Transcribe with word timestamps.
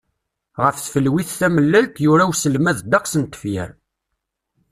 Ɣef 0.63 0.75
tfelwit 0.79 1.29
tamellalt, 1.39 1.95
yura 2.03 2.23
uselmad 2.31 2.77
ddeqs 2.81 3.13
n 3.17 3.23
tefyar. 3.25 3.71